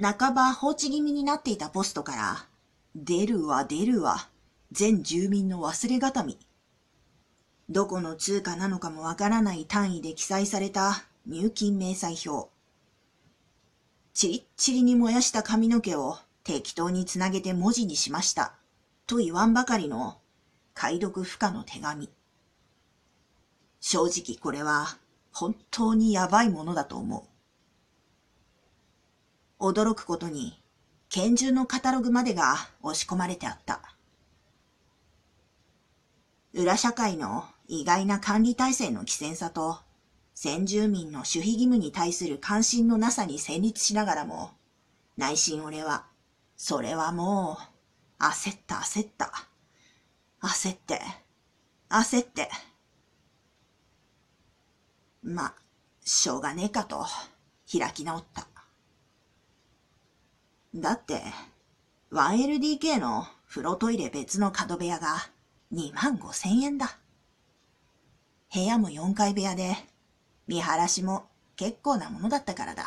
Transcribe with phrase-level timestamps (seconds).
[0.00, 2.46] 半ば放置気味になっていたポストから、
[2.94, 4.28] 出るわ出るわ、
[4.70, 6.38] 全住民の忘れがたみ。
[7.68, 12.48] どこの通貨なのかもわからない単位で記載された入金明細表。
[14.14, 18.54] チリッチリに燃やした髪の毛を適当につなげて文字にしました。
[19.06, 20.18] と言わんばかりの
[20.74, 22.08] 解読不可の手紙。
[23.80, 24.96] 正直これは
[25.32, 27.37] 本当にやばいものだと思う。
[29.72, 30.60] 驚くことに、
[31.08, 33.80] 拳銃のカタログまでが押し込まれてあった。
[36.52, 39.78] 裏社会の意外な管理体制の危険さと、
[40.34, 44.52] 先住民の守秘義務に対する関心のなさに戦慄しながらも、
[45.16, 46.06] 内心俺は、
[46.56, 47.58] それはも
[48.20, 49.32] う、焦った焦った。
[50.40, 51.00] 焦って、
[51.88, 52.48] 焦って。
[55.22, 55.54] ま、
[56.04, 57.04] しょうがねえかと、
[57.70, 58.46] 開き直った。
[60.80, 61.22] だって、
[62.12, 65.28] 1LDK の風呂トイレ別の角部屋が
[65.72, 66.98] 2万5千円だ。
[68.54, 69.76] 部屋も4階部屋で、
[70.46, 72.84] 見晴らしも結構なものだったからだ。